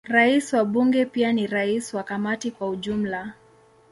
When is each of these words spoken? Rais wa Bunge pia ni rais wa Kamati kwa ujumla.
Rais 0.09 0.53
wa 0.53 0.65
Bunge 0.65 1.05
pia 1.05 1.33
ni 1.33 1.47
rais 1.47 1.93
wa 1.93 2.03
Kamati 2.03 2.51
kwa 2.51 2.69
ujumla. 2.69 3.33